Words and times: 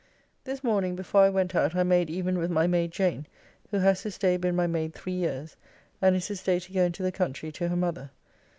This 0.45 0.63
morning 0.63 0.95
before 0.95 1.21
I 1.21 1.29
went 1.29 1.53
out 1.53 1.75
I 1.75 1.83
made 1.83 2.09
even 2.09 2.39
with 2.39 2.49
my 2.49 2.65
maid 2.65 2.89
Jane, 2.89 3.27
who 3.69 3.77
has 3.77 4.01
this 4.01 4.17
day 4.17 4.35
been 4.35 4.55
my 4.55 4.65
maid 4.65 4.95
three 4.95 5.13
years, 5.13 5.55
and 6.01 6.15
is 6.15 6.27
this 6.27 6.41
day 6.41 6.59
to 6.59 6.73
go 6.73 6.81
into 6.81 7.03
the 7.03 7.11
country 7.11 7.51
to 7.51 7.67
her 7.67 7.75
mother. 7.75 8.09